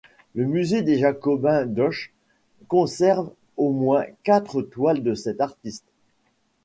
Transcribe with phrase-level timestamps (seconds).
[0.33, 2.09] Le musée des Jacobins d'Auch
[2.67, 5.85] conserve au moins quatre toiles de cet artiste.